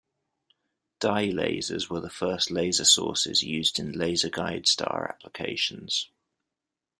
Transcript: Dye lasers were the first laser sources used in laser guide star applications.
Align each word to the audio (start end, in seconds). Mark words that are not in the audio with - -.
Dye 0.99 1.27
lasers 1.29 1.87
were 1.91 2.01
the 2.01 2.09
first 2.09 2.49
laser 2.49 2.85
sources 2.85 3.43
used 3.43 3.77
in 3.77 3.91
laser 3.91 4.31
guide 4.31 4.67
star 4.67 5.07
applications. 5.07 6.09